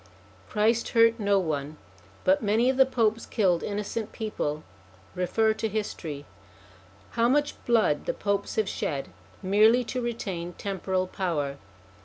Christ 0.49 0.89
hurt 0.97 1.19
no 1.19 1.37
one, 1.37 1.77
but 2.23 2.41
many 2.41 2.71
of 2.71 2.77
the 2.77 2.87
Popes 2.87 3.27
killed 3.27 3.61
innocent 3.61 4.11
people: 4.11 4.63
refer 5.13 5.53
to 5.53 5.69
history. 5.69 6.25
How 7.11 7.29
much 7.29 7.53
blood 7.65 8.07
the 8.07 8.13
Popes 8.15 8.55
have 8.55 8.67
shed 8.67 9.09
merely 9.43 9.83
to 9.83 10.01
retain 10.01 10.53
temporal 10.53 11.05
power 11.05 11.57